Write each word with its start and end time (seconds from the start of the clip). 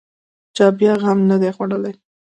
چا 0.55 0.65
بیا 0.77 0.93
غم 1.01 1.19
نه 1.29 1.35
دی 1.41 1.49
خوړلی. 1.55 1.93